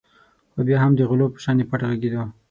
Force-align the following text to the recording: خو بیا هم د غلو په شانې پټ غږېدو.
خو 0.53 0.59
بیا 0.67 0.77
هم 0.83 0.91
د 0.97 1.01
غلو 1.09 1.25
په 1.33 1.39
شانې 1.43 1.65
پټ 1.69 1.81
غږېدو. 1.89 2.23